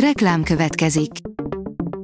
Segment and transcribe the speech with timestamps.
[0.00, 1.10] Reklám következik.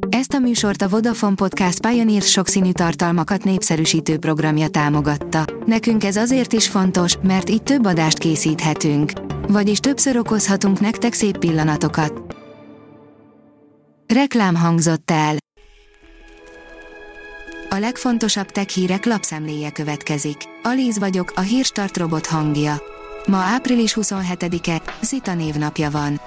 [0.09, 5.45] Ezt a műsort a Vodafone Podcast Pioneer sokszínű tartalmakat népszerűsítő programja támogatta.
[5.67, 9.13] Nekünk ez azért is fontos, mert így több adást készíthetünk.
[9.49, 12.37] Vagyis többször okozhatunk nektek szép pillanatokat.
[14.15, 15.37] Reklám hangzott el.
[17.71, 20.37] A legfontosabb tech hírek lapszemléje következik.
[20.63, 22.83] Alíz vagyok, a hírstart robot hangja.
[23.27, 26.21] Ma április 27-e, Zita névnapja van.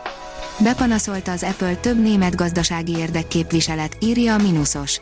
[0.59, 5.01] Bepanaszolta az Apple több német gazdasági érdekképviselet, írja a Minusos.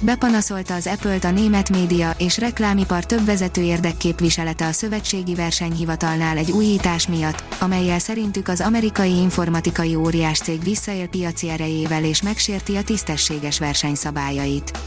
[0.00, 6.50] Bepanaszolta az Apple-t a német média és reklámipar több vezető érdekképviselete a szövetségi versenyhivatalnál egy
[6.50, 13.58] újítás miatt, amelyel szerintük az amerikai informatikai óriáscég visszaél piaci erejével és megsérti a tisztességes
[13.58, 14.78] versenyszabályait.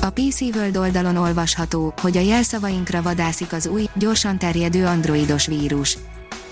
[0.00, 5.98] A PC World oldalon olvasható, hogy a jelszavainkra vadászik az új, gyorsan terjedő androidos vírus.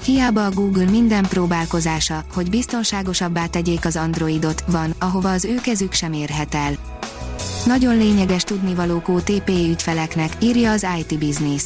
[0.04, 5.92] Hiába a Google minden próbálkozása, hogy biztonságosabbá tegyék az Androidot, van, ahova az ő kezük
[5.92, 6.72] sem érhet el.
[7.66, 11.62] Nagyon lényeges tudnivalók OTP ügyfeleknek, írja az IT Business.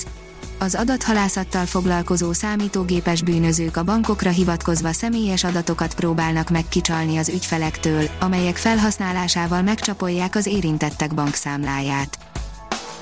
[0.59, 8.57] Az adathalászattal foglalkozó számítógépes bűnözők a bankokra hivatkozva személyes adatokat próbálnak megkicsalni az ügyfelektől, amelyek
[8.57, 12.19] felhasználásával megcsapolják az érintettek bankszámláját.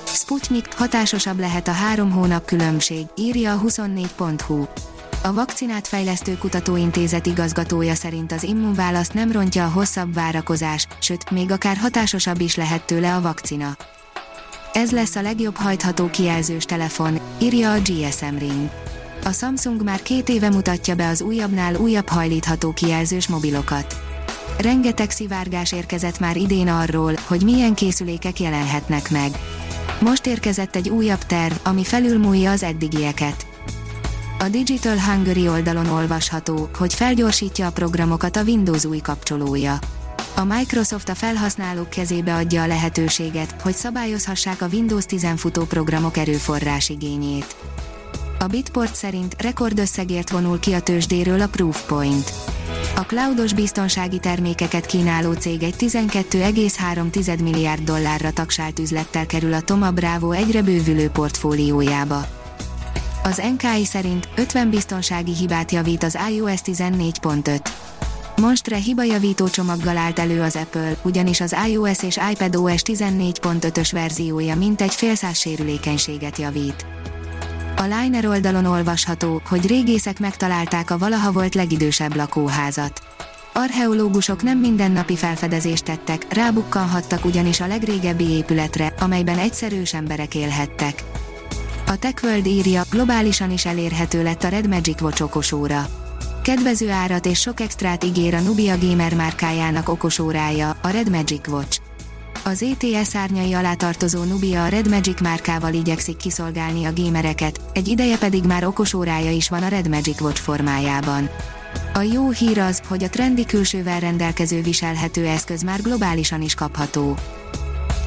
[0.03, 4.65] Sputnik hatásosabb lehet a három hónap különbség, írja a 24.hu.
[5.25, 11.51] A vakcinát fejlesztő kutatóintézet igazgatója szerint az immunválaszt nem rontja a hosszabb várakozás, sőt, még
[11.51, 13.77] akár hatásosabb is lehet tőle a vakcina.
[14.73, 18.69] Ez lesz a legjobb hajtható kijelzős telefon, írja a GSM Ring.
[19.23, 23.95] A Samsung már két éve mutatja be az újabbnál újabb hajlítható kijelzős mobilokat.
[24.57, 29.31] Rengeteg szivárgás érkezett már idén arról, hogy milyen készülékek jelenhetnek meg.
[29.99, 33.53] Most érkezett egy újabb terv, ami felülmúlja az eddigieket.
[34.39, 39.79] A Digital Hungary oldalon olvasható, hogy felgyorsítja a programokat a Windows új kapcsolója.
[40.35, 46.17] A Microsoft a felhasználók kezébe adja a lehetőséget, hogy szabályozhassák a Windows 10 futó programok
[46.17, 47.55] erőforrás igényét.
[48.39, 52.33] A Bitport szerint rekordösszegért vonul ki a tőzsdéről a Proofpoint.
[52.95, 59.91] A cloudos biztonsági termékeket kínáló cég egy 12,3 milliárd dollárra tagsált üzlettel kerül a Toma
[59.91, 62.43] Bravo egyre bővülő portfóliójába.
[63.25, 67.59] Az NKI szerint 50 biztonsági hibát javít az iOS 14.5.
[68.35, 74.93] Monstre hibajavító csomaggal állt elő az Apple, ugyanis az iOS és iPadOS 14.5-ös verziója mintegy
[74.93, 76.85] fél száz sérülékenységet javít.
[77.75, 83.01] A Liner oldalon olvasható, hogy régészek megtalálták a valaha volt legidősebb lakóházat.
[83.53, 91.03] Archeológusok nem mindennapi felfedezést tettek, rábukkanhattak ugyanis a legrégebbi épületre, amelyben egyszerűs emberek élhettek.
[91.87, 95.87] A TechWorld írja, globálisan is elérhető lett a Red Magic Watch okosóra.
[96.41, 101.79] Kedvező árat és sok extrát ígér a Nubia Gamer márkájának okosórája, a Red Magic Watch.
[102.43, 107.87] Az ETS árnyai alá tartozó Nubia a Red Magic márkával igyekszik kiszolgálni a gamereket, egy
[107.87, 111.29] ideje pedig már okosórája is van a Red Magic Watch formájában.
[111.93, 117.17] A jó hír az, hogy a trendi külsővel rendelkező viselhető eszköz már globálisan is kapható.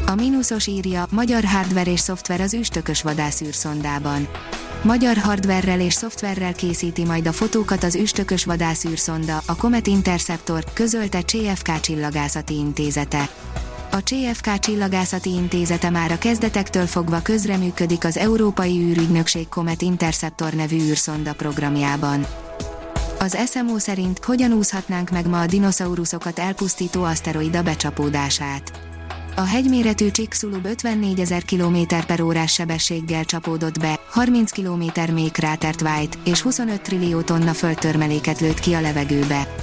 [0.08, 4.28] A mínuszos írja, magyar hardware és szoftver az üstökös vadászűrszondában.
[4.82, 11.22] Magyar hardverrel és szoftverrel készíti majd a fotókat az üstökös vadászűrszonda, a Comet Interceptor, közölte
[11.22, 13.28] CFK csillagászati intézete.
[13.90, 20.76] A CFK csillagászati intézete már a kezdetektől fogva közreműködik az Európai űrügynökség Comet Interceptor nevű
[20.76, 22.26] űrszonda programjában.
[23.18, 28.87] Az SMO szerint hogyan úszhatnánk meg ma a dinoszauruszokat elpusztító aszteroida becsapódását
[29.38, 31.76] a hegyméretű Csíkszulub 54 ezer km
[32.06, 38.40] per órás sebességgel csapódott be, 30 km mély krátert vájt, és 25 trillió tonna földtörmeléket
[38.40, 39.54] lőtt ki a levegőbe.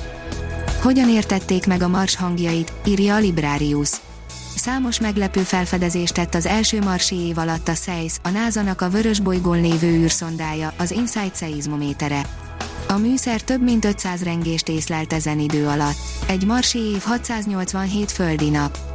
[0.81, 3.89] Hogyan értették meg a Mars hangjait, írja a Librarius.
[4.55, 9.19] Számos meglepő felfedezést tett az első marsi év alatt a SEIS, a NASA-nak a vörös
[9.19, 12.21] bolygón lévő űrszondája, az InSight szeizmométere.
[12.87, 15.97] A műszer több mint 500 rengést észlelt ezen idő alatt.
[16.27, 18.94] Egy marsi év 687 földi nap.